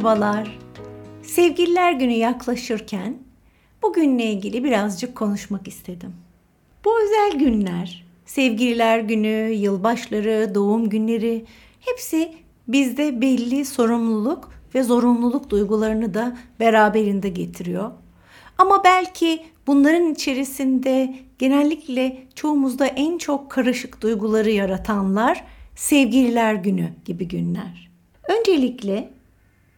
Merhabalar. 0.00 0.58
Sevgililer 1.22 1.92
günü 1.92 2.12
yaklaşırken 2.12 3.18
bugünle 3.82 4.24
ilgili 4.24 4.64
birazcık 4.64 5.16
konuşmak 5.16 5.68
istedim. 5.68 6.14
Bu 6.84 6.90
özel 7.02 7.38
günler, 7.38 8.06
sevgililer 8.26 8.98
günü, 8.98 9.50
yılbaşları, 9.52 10.54
doğum 10.54 10.88
günleri 10.88 11.44
hepsi 11.80 12.32
bizde 12.68 13.20
belli 13.20 13.64
sorumluluk 13.64 14.52
ve 14.74 14.82
zorunluluk 14.82 15.50
duygularını 15.50 16.14
da 16.14 16.36
beraberinde 16.60 17.28
getiriyor. 17.28 17.90
Ama 18.58 18.84
belki 18.84 19.42
bunların 19.66 20.12
içerisinde 20.12 21.14
genellikle 21.38 22.26
çoğumuzda 22.34 22.86
en 22.86 23.18
çok 23.18 23.50
karışık 23.50 24.00
duyguları 24.00 24.50
yaratanlar 24.50 25.44
sevgililer 25.76 26.54
günü 26.54 26.88
gibi 27.04 27.28
günler. 27.28 27.90
Öncelikle 28.28 29.19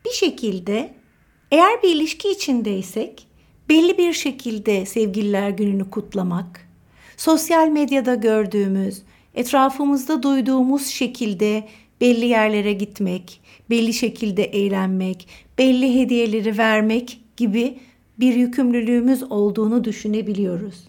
bir 0.04 0.10
şekilde 0.10 0.94
eğer 1.50 1.82
bir 1.82 1.88
ilişki 1.88 2.30
içindeysek 2.30 3.26
belli 3.68 3.98
bir 3.98 4.12
şekilde 4.12 4.86
sevgililer 4.86 5.50
gününü 5.50 5.90
kutlamak, 5.90 6.68
sosyal 7.16 7.68
medyada 7.68 8.14
gördüğümüz, 8.14 9.02
etrafımızda 9.34 10.22
duyduğumuz 10.22 10.86
şekilde 10.86 11.68
belli 12.00 12.26
yerlere 12.26 12.72
gitmek, 12.72 13.40
belli 13.70 13.94
şekilde 13.94 14.44
eğlenmek, 14.44 15.28
belli 15.58 16.00
hediyeleri 16.00 16.58
vermek 16.58 17.20
gibi 17.36 17.78
bir 18.20 18.34
yükümlülüğümüz 18.34 19.22
olduğunu 19.22 19.84
düşünebiliyoruz. 19.84 20.84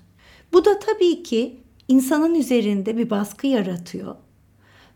Bu 0.53 0.66
da 0.66 0.80
tabii 0.80 1.23
ki 1.23 1.58
insanın 1.88 2.36
üzerinde 2.36 2.98
bir 2.98 3.09
baskı 3.09 3.48
yaratıyor. 3.48 4.16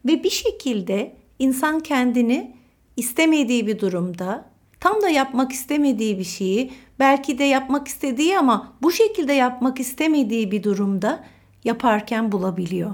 Ve 0.06 0.24
bir 0.24 0.30
şekilde 0.30 1.16
insan 1.40 1.80
kendini 1.80 2.57
istemediği 2.98 3.68
bir 3.68 3.80
durumda, 3.80 4.46
tam 4.80 5.02
da 5.02 5.10
yapmak 5.10 5.52
istemediği 5.52 6.20
bir 6.20 6.24
şeyi, 6.24 6.72
belki 7.00 7.40
de 7.40 7.44
yapmak 7.44 7.88
istediği 7.88 8.38
ama 8.38 8.74
bu 8.82 8.92
şekilde 8.92 9.34
yapmak 9.34 9.80
istemediği 9.80 10.52
bir 10.52 10.64
durumda 10.64 11.24
yaparken 11.64 12.32
bulabiliyor. 12.32 12.92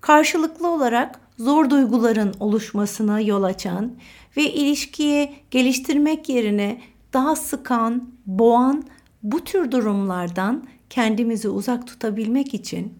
Karşılıklı 0.00 0.68
olarak 0.68 1.20
zor 1.38 1.70
duyguların 1.70 2.34
oluşmasına 2.40 3.20
yol 3.20 3.42
açan 3.42 3.92
ve 4.36 4.52
ilişkiye 4.52 5.34
geliştirmek 5.50 6.28
yerine 6.28 6.80
daha 7.12 7.36
sıkan, 7.36 8.10
boğan 8.26 8.84
bu 9.22 9.44
tür 9.44 9.70
durumlardan 9.70 10.64
kendimizi 10.90 11.48
uzak 11.48 11.86
tutabilmek 11.86 12.54
için 12.54 12.98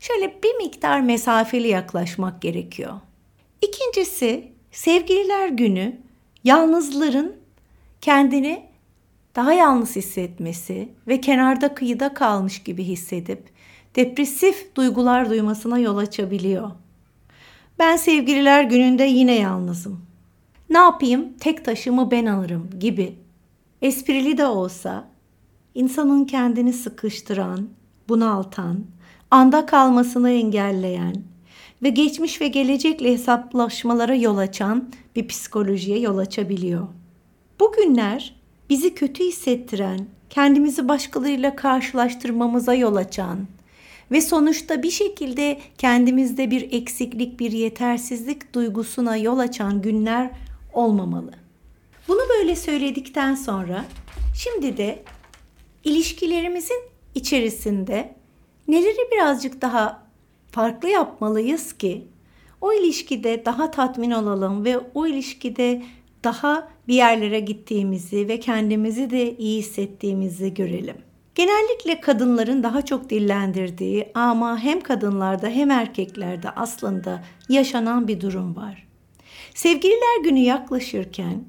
şöyle 0.00 0.42
bir 0.42 0.54
miktar 0.54 1.00
mesafeli 1.00 1.68
yaklaşmak 1.68 2.42
gerekiyor. 2.42 2.94
İkincisi 3.62 4.52
sevgililer 4.78 5.48
günü 5.48 5.96
yalnızların 6.44 7.36
kendini 8.00 8.62
daha 9.36 9.52
yalnız 9.52 9.96
hissetmesi 9.96 10.88
ve 11.08 11.20
kenarda 11.20 11.74
kıyıda 11.74 12.14
kalmış 12.14 12.62
gibi 12.62 12.84
hissedip 12.84 13.48
depresif 13.96 14.76
duygular 14.76 15.30
duymasına 15.30 15.78
yol 15.78 15.96
açabiliyor. 15.96 16.70
Ben 17.78 17.96
sevgililer 17.96 18.62
gününde 18.62 19.04
yine 19.04 19.34
yalnızım. 19.34 20.00
Ne 20.70 20.78
yapayım? 20.78 21.32
Tek 21.40 21.64
taşımı 21.64 22.10
ben 22.10 22.26
alırım 22.26 22.70
gibi. 22.80 23.14
Esprili 23.82 24.38
de 24.38 24.46
olsa 24.46 25.08
insanın 25.74 26.24
kendini 26.24 26.72
sıkıştıran, 26.72 27.68
bunaltan, 28.08 28.84
anda 29.30 29.66
kalmasını 29.66 30.30
engelleyen 30.30 31.14
ve 31.82 31.88
geçmiş 31.88 32.40
ve 32.40 32.48
gelecekle 32.48 33.12
hesaplaşmalara 33.12 34.14
yol 34.14 34.36
açan 34.38 34.90
bir 35.16 35.28
psikolojiye 35.28 35.98
yol 35.98 36.18
açabiliyor. 36.18 36.88
Bugünler 37.60 38.34
bizi 38.70 38.94
kötü 38.94 39.24
hissettiren, 39.24 40.06
kendimizi 40.30 40.88
başkalarıyla 40.88 41.56
karşılaştırmamıza 41.56 42.74
yol 42.74 42.96
açan 42.96 43.46
ve 44.10 44.20
sonuçta 44.20 44.82
bir 44.82 44.90
şekilde 44.90 45.60
kendimizde 45.78 46.50
bir 46.50 46.72
eksiklik, 46.72 47.40
bir 47.40 47.52
yetersizlik 47.52 48.54
duygusuna 48.54 49.16
yol 49.16 49.38
açan 49.38 49.82
günler 49.82 50.30
olmamalı. 50.72 51.32
Bunu 52.08 52.20
böyle 52.38 52.56
söyledikten 52.56 53.34
sonra 53.34 53.84
şimdi 54.34 54.76
de 54.76 55.02
ilişkilerimizin 55.84 56.82
içerisinde 57.14 58.14
neleri 58.68 59.10
birazcık 59.12 59.62
daha 59.62 60.07
farklı 60.52 60.88
yapmalıyız 60.88 61.72
ki 61.72 62.08
o 62.60 62.72
ilişkide 62.72 63.44
daha 63.44 63.70
tatmin 63.70 64.10
olalım 64.10 64.64
ve 64.64 64.78
o 64.94 65.06
ilişkide 65.06 65.82
daha 66.24 66.68
bir 66.88 66.94
yerlere 66.94 67.40
gittiğimizi 67.40 68.28
ve 68.28 68.40
kendimizi 68.40 69.10
de 69.10 69.36
iyi 69.36 69.58
hissettiğimizi 69.58 70.54
görelim. 70.54 70.96
Genellikle 71.34 72.00
kadınların 72.00 72.62
daha 72.62 72.82
çok 72.82 73.10
dillendirdiği 73.10 74.08
ama 74.14 74.58
hem 74.58 74.80
kadınlarda 74.80 75.48
hem 75.48 75.70
erkeklerde 75.70 76.50
aslında 76.50 77.24
yaşanan 77.48 78.08
bir 78.08 78.20
durum 78.20 78.56
var. 78.56 78.86
Sevgililer 79.54 80.22
günü 80.24 80.38
yaklaşırken 80.38 81.44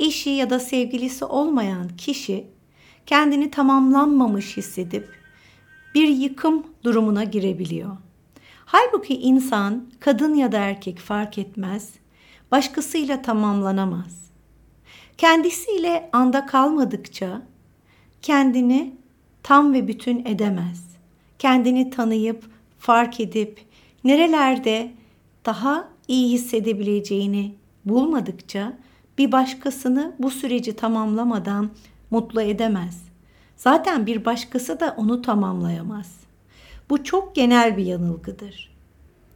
eşi 0.00 0.30
ya 0.30 0.50
da 0.50 0.60
sevgilisi 0.60 1.24
olmayan 1.24 1.88
kişi 1.88 2.46
kendini 3.06 3.50
tamamlanmamış 3.50 4.56
hissedip 4.56 5.08
bir 5.94 6.08
yıkım 6.08 6.66
durumuna 6.84 7.24
girebiliyor. 7.24 7.96
Halbuki 8.64 9.14
insan 9.14 9.90
kadın 10.00 10.34
ya 10.34 10.52
da 10.52 10.58
erkek 10.58 10.98
fark 10.98 11.38
etmez, 11.38 11.90
başkasıyla 12.50 13.22
tamamlanamaz. 13.22 14.30
Kendisiyle 15.18 16.10
anda 16.12 16.46
kalmadıkça 16.46 17.42
kendini 18.22 18.94
tam 19.42 19.74
ve 19.74 19.88
bütün 19.88 20.24
edemez. 20.26 20.96
Kendini 21.38 21.90
tanıyıp, 21.90 22.44
fark 22.78 23.20
edip 23.20 23.64
nerelerde 24.04 24.92
daha 25.46 25.88
iyi 26.08 26.32
hissedebileceğini 26.32 27.54
bulmadıkça 27.84 28.72
bir 29.18 29.32
başkasını 29.32 30.16
bu 30.18 30.30
süreci 30.30 30.76
tamamlamadan 30.76 31.70
mutlu 32.10 32.42
edemez. 32.42 33.02
Zaten 33.56 34.06
bir 34.06 34.24
başkası 34.24 34.80
da 34.80 34.94
onu 34.96 35.22
tamamlayamaz. 35.22 36.21
Bu 36.92 37.04
çok 37.04 37.34
genel 37.34 37.76
bir 37.76 37.84
yanılgıdır. 37.84 38.74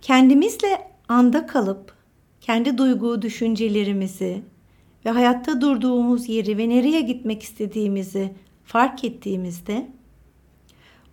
Kendimizle 0.02 0.90
anda 1.08 1.46
kalıp 1.46 1.92
kendi 2.40 2.78
duygu, 2.78 3.22
düşüncelerimizi 3.22 4.42
ve 5.04 5.10
hayatta 5.10 5.60
durduğumuz 5.60 6.28
yeri 6.28 6.58
ve 6.58 6.68
nereye 6.68 7.00
gitmek 7.00 7.42
istediğimizi 7.42 8.34
fark 8.64 9.04
ettiğimizde 9.04 9.88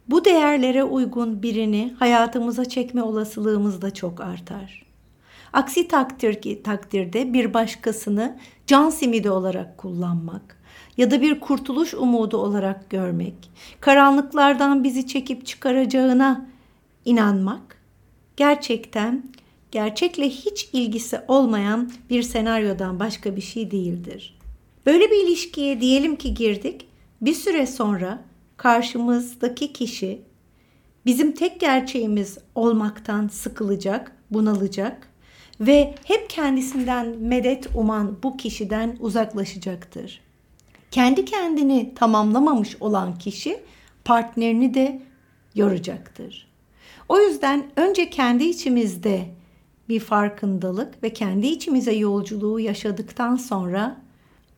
bu 0.07 0.25
değerlere 0.25 0.83
uygun 0.83 1.43
birini 1.43 1.95
hayatımıza 1.99 2.65
çekme 2.65 3.03
olasılığımız 3.03 3.81
da 3.81 3.93
çok 3.93 4.21
artar. 4.21 4.85
Aksi 5.53 5.87
takdir, 5.87 6.63
takdirde 6.63 7.33
bir 7.33 7.53
başkasını 7.53 8.39
can 8.67 8.89
simidi 8.89 9.29
olarak 9.29 9.77
kullanmak 9.77 10.62
ya 10.97 11.11
da 11.11 11.21
bir 11.21 11.39
kurtuluş 11.39 11.93
umudu 11.93 12.37
olarak 12.37 12.89
görmek, 12.89 13.35
karanlıklardan 13.79 14.83
bizi 14.83 15.07
çekip 15.07 15.45
çıkaracağına 15.45 16.45
inanmak 17.05 17.77
gerçekten 18.37 19.23
gerçekle 19.71 20.29
hiç 20.29 20.69
ilgisi 20.73 21.19
olmayan 21.27 21.91
bir 22.09 22.23
senaryodan 22.23 22.99
başka 22.99 23.35
bir 23.35 23.41
şey 23.41 23.71
değildir. 23.71 24.39
Böyle 24.85 25.11
bir 25.11 25.27
ilişkiye 25.27 25.81
diyelim 25.81 26.15
ki 26.15 26.33
girdik. 26.33 26.87
Bir 27.21 27.33
süre 27.33 27.67
sonra 27.67 28.23
karşımızdaki 28.57 29.73
kişi 29.73 30.21
bizim 31.05 31.31
tek 31.31 31.59
gerçeğimiz 31.59 32.37
olmaktan 32.55 33.27
sıkılacak, 33.27 34.11
bunalacak 34.31 35.09
ve 35.59 35.96
hep 36.03 36.29
kendisinden 36.29 37.07
medet 37.07 37.67
uman 37.75 38.17
bu 38.23 38.37
kişiden 38.37 38.97
uzaklaşacaktır. 38.99 40.22
Kendi 40.93 41.25
kendini 41.25 41.93
tamamlamamış 41.95 42.78
olan 42.79 43.17
kişi 43.17 43.59
partnerini 44.05 44.73
de 44.73 45.01
yoracaktır. 45.55 46.47
O 47.09 47.19
yüzden 47.19 47.72
önce 47.75 48.09
kendi 48.09 48.43
içimizde 48.43 49.25
bir 49.90 49.99
farkındalık 49.99 51.03
ve 51.03 51.13
kendi 51.13 51.47
içimize 51.47 51.91
yolculuğu 51.91 52.59
yaşadıktan 52.59 53.35
sonra 53.35 54.01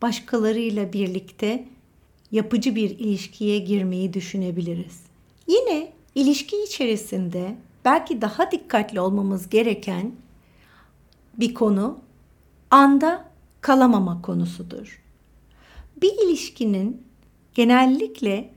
başkalarıyla 0.01 0.93
birlikte 0.93 1.67
yapıcı 2.31 2.75
bir 2.75 2.89
ilişkiye 2.89 3.59
girmeyi 3.59 4.13
düşünebiliriz. 4.13 5.01
Yine 5.47 5.91
ilişki 6.15 6.63
içerisinde 6.63 7.55
belki 7.85 8.21
daha 8.21 8.51
dikkatli 8.51 8.99
olmamız 8.99 9.49
gereken 9.49 10.11
bir 11.37 11.53
konu 11.53 11.99
anda 12.71 13.25
kalamama 13.61 14.21
konusudur. 14.21 15.04
Bir 16.01 16.13
ilişkinin 16.25 17.03
genellikle 17.53 18.53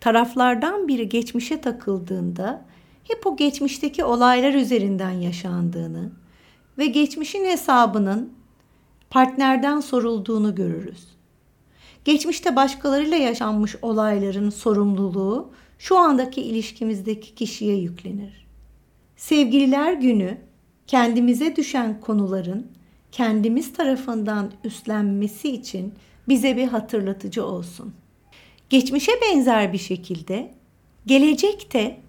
taraflardan 0.00 0.88
biri 0.88 1.08
geçmişe 1.08 1.60
takıldığında 1.60 2.64
hep 3.04 3.26
o 3.26 3.36
geçmişteki 3.36 4.04
olaylar 4.04 4.54
üzerinden 4.54 5.10
yaşandığını 5.10 6.12
ve 6.78 6.86
geçmişin 6.86 7.44
hesabının 7.44 8.32
partnerden 9.10 9.80
sorulduğunu 9.80 10.54
görürüz. 10.54 11.08
Geçmişte 12.04 12.56
başkalarıyla 12.56 13.16
yaşanmış 13.16 13.76
olayların 13.82 14.50
sorumluluğu 14.50 15.50
şu 15.78 15.98
andaki 15.98 16.42
ilişkimizdeki 16.42 17.34
kişiye 17.34 17.76
yüklenir. 17.76 18.46
Sevgililer 19.16 19.92
günü 19.92 20.38
kendimize 20.86 21.56
düşen 21.56 22.00
konuların 22.00 22.66
kendimiz 23.12 23.72
tarafından 23.72 24.50
üstlenmesi 24.64 25.52
için 25.52 25.94
bize 26.28 26.56
bir 26.56 26.68
hatırlatıcı 26.68 27.46
olsun. 27.46 27.94
Geçmişe 28.70 29.12
benzer 29.22 29.72
bir 29.72 29.78
şekilde 29.78 30.54
gelecekte 31.06 32.00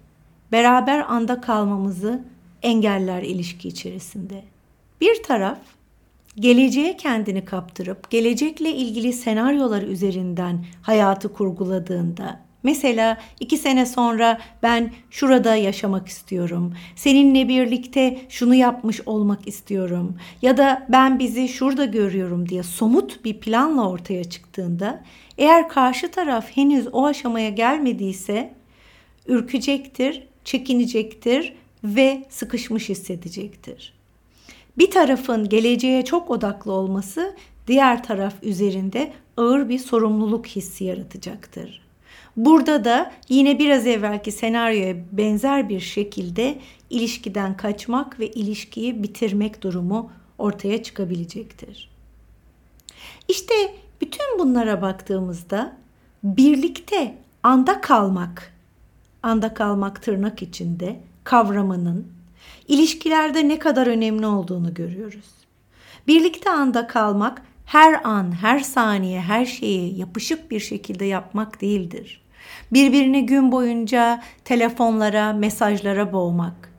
beraber 0.52 1.00
anda 1.08 1.40
kalmamızı 1.40 2.24
engeller 2.62 3.22
ilişki 3.22 3.68
içerisinde. 3.68 4.44
Bir 5.00 5.22
taraf 5.22 5.58
geleceğe 6.36 6.96
kendini 6.96 7.44
kaptırıp 7.44 8.10
gelecekle 8.10 8.72
ilgili 8.72 9.12
senaryolar 9.12 9.82
üzerinden 9.82 10.64
hayatı 10.82 11.32
kurguladığında 11.32 12.43
Mesela 12.64 13.18
iki 13.40 13.58
sene 13.58 13.86
sonra 13.86 14.38
ben 14.62 14.92
şurada 15.10 15.56
yaşamak 15.56 16.08
istiyorum. 16.08 16.74
Seninle 16.96 17.48
birlikte 17.48 18.20
şunu 18.28 18.54
yapmış 18.54 19.00
olmak 19.06 19.48
istiyorum. 19.48 20.16
Ya 20.42 20.56
da 20.56 20.86
ben 20.88 21.18
bizi 21.18 21.48
şurada 21.48 21.84
görüyorum 21.84 22.48
diye 22.48 22.62
somut 22.62 23.24
bir 23.24 23.40
planla 23.40 23.88
ortaya 23.88 24.24
çıktığında 24.24 25.04
eğer 25.38 25.68
karşı 25.68 26.10
taraf 26.10 26.46
henüz 26.56 26.88
o 26.92 27.06
aşamaya 27.06 27.50
gelmediyse 27.50 28.54
ürkecektir, 29.26 30.22
çekinecektir 30.44 31.52
ve 31.84 32.24
sıkışmış 32.28 32.88
hissedecektir. 32.88 33.94
Bir 34.78 34.90
tarafın 34.90 35.48
geleceğe 35.48 36.04
çok 36.04 36.30
odaklı 36.30 36.72
olması 36.72 37.36
diğer 37.66 38.02
taraf 38.02 38.34
üzerinde 38.42 39.12
ağır 39.36 39.68
bir 39.68 39.78
sorumluluk 39.78 40.46
hissi 40.46 40.84
yaratacaktır. 40.84 41.84
Burada 42.36 42.84
da 42.84 43.12
yine 43.28 43.58
biraz 43.58 43.86
evvelki 43.86 44.32
senaryoya 44.32 44.96
benzer 45.12 45.68
bir 45.68 45.80
şekilde 45.80 46.58
ilişkiden 46.90 47.56
kaçmak 47.56 48.20
ve 48.20 48.30
ilişkiyi 48.30 49.02
bitirmek 49.02 49.62
durumu 49.62 50.10
ortaya 50.38 50.82
çıkabilecektir. 50.82 51.90
İşte 53.28 53.54
bütün 54.00 54.38
bunlara 54.38 54.82
baktığımızda 54.82 55.76
birlikte 56.24 57.18
anda 57.42 57.80
kalmak, 57.80 58.52
anda 59.22 59.54
kalmak 59.54 60.02
tırnak 60.02 60.42
içinde 60.42 61.00
kavramının 61.24 62.06
ilişkilerde 62.68 63.48
ne 63.48 63.58
kadar 63.58 63.86
önemli 63.86 64.26
olduğunu 64.26 64.74
görüyoruz. 64.74 65.30
Birlikte 66.06 66.50
anda 66.50 66.86
kalmak 66.86 67.42
her 67.66 68.00
an, 68.04 68.32
her 68.32 68.58
saniye, 68.58 69.20
her 69.20 69.46
şeyi 69.46 69.98
yapışık 69.98 70.50
bir 70.50 70.60
şekilde 70.60 71.04
yapmak 71.04 71.60
değildir 71.60 72.23
birbirini 72.72 73.26
gün 73.26 73.52
boyunca 73.52 74.22
telefonlara, 74.44 75.32
mesajlara 75.32 76.12
boğmak, 76.12 76.72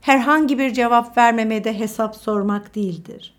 herhangi 0.00 0.58
bir 0.58 0.72
cevap 0.72 1.18
vermemede 1.18 1.78
hesap 1.78 2.16
sormak 2.16 2.74
değildir. 2.74 3.34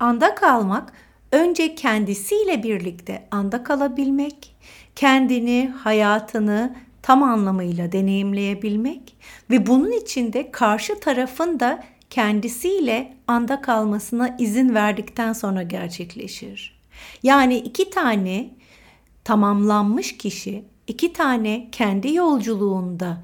Anda 0.00 0.34
kalmak 0.34 0.92
önce 1.32 1.74
kendisiyle 1.74 2.62
birlikte 2.62 3.28
anda 3.30 3.64
kalabilmek, 3.64 4.56
kendini, 4.96 5.72
hayatını 5.78 6.76
tam 7.02 7.22
anlamıyla 7.22 7.92
deneyimleyebilmek 7.92 9.16
ve 9.50 9.66
bunun 9.66 9.90
içinde 9.90 10.50
karşı 10.50 11.00
tarafın 11.00 11.60
da 11.60 11.84
kendisiyle 12.10 13.16
anda 13.26 13.60
kalmasına 13.60 14.36
izin 14.38 14.74
verdikten 14.74 15.32
sonra 15.32 15.62
gerçekleşir. 15.62 16.80
Yani 17.22 17.56
iki 17.56 17.90
tane 17.90 18.50
tamamlanmış 19.24 20.16
kişi 20.16 20.64
iki 20.86 21.12
tane 21.12 21.68
kendi 21.72 22.14
yolculuğunda 22.14 23.22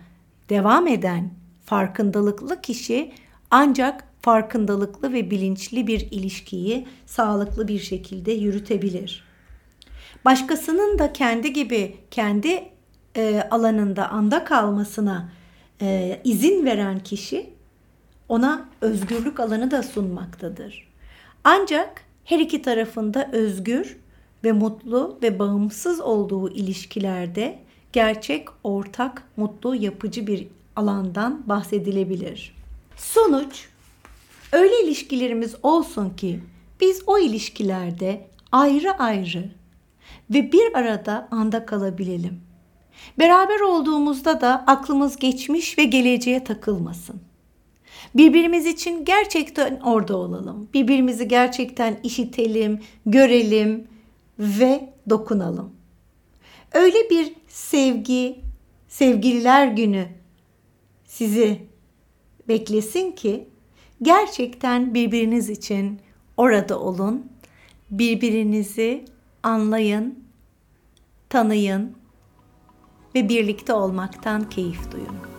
devam 0.48 0.86
eden 0.86 1.30
farkındalıklı 1.64 2.60
kişi 2.60 3.12
ancak 3.50 4.04
farkındalıklı 4.20 5.12
ve 5.12 5.30
bilinçli 5.30 5.86
bir 5.86 6.00
ilişkiyi 6.10 6.86
sağlıklı 7.06 7.68
bir 7.68 7.78
şekilde 7.78 8.32
yürütebilir. 8.32 9.24
Başkasının 10.24 10.98
da 10.98 11.12
kendi 11.12 11.52
gibi 11.52 11.96
kendi 12.10 12.64
e, 13.16 13.42
alanında 13.50 14.08
anda 14.08 14.44
kalmasına 14.44 15.32
e, 15.80 16.20
izin 16.24 16.64
veren 16.64 16.98
kişi 16.98 17.50
ona 18.28 18.68
özgürlük 18.80 19.40
alanı 19.40 19.70
da 19.70 19.82
sunmaktadır. 19.82 20.88
Ancak 21.44 22.04
her 22.24 22.38
iki 22.38 22.62
tarafında 22.62 23.30
özgür 23.32 23.96
ve 24.44 24.52
mutlu 24.52 25.18
ve 25.22 25.38
bağımsız 25.38 26.00
olduğu 26.00 26.50
ilişkilerde 26.50 27.58
gerçek, 27.92 28.48
ortak, 28.64 29.28
mutlu, 29.36 29.74
yapıcı 29.74 30.26
bir 30.26 30.46
alandan 30.76 31.48
bahsedilebilir. 31.48 32.54
Sonuç 32.96 33.68
öyle 34.52 34.82
ilişkilerimiz 34.84 35.54
olsun 35.62 36.10
ki 36.10 36.40
biz 36.80 37.02
o 37.06 37.18
ilişkilerde 37.18 38.26
ayrı 38.52 38.98
ayrı 38.98 39.50
ve 40.30 40.52
bir 40.52 40.74
arada 40.74 41.28
anda 41.30 41.66
kalabilelim. 41.66 42.40
Beraber 43.18 43.60
olduğumuzda 43.60 44.40
da 44.40 44.64
aklımız 44.66 45.16
geçmiş 45.16 45.78
ve 45.78 45.84
geleceğe 45.84 46.44
takılmasın. 46.44 47.20
Birbirimiz 48.14 48.66
için 48.66 49.04
gerçekten 49.04 49.80
orada 49.80 50.16
olalım. 50.16 50.68
Birbirimizi 50.74 51.28
gerçekten 51.28 51.98
işitelim, 52.02 52.80
görelim, 53.06 53.86
ve 54.42 54.92
dokunalım. 55.10 55.72
Öyle 56.72 57.10
bir 57.10 57.32
sevgi, 57.48 58.40
sevgililer 58.88 59.66
günü 59.66 60.08
sizi 61.04 61.66
beklesin 62.48 63.12
ki 63.12 63.48
gerçekten 64.02 64.94
birbiriniz 64.94 65.50
için 65.50 66.00
orada 66.36 66.80
olun. 66.80 67.32
Birbirinizi 67.90 69.04
anlayın, 69.42 70.24
tanıyın 71.28 71.96
ve 73.14 73.28
birlikte 73.28 73.72
olmaktan 73.72 74.50
keyif 74.50 74.92
duyun. 74.92 75.31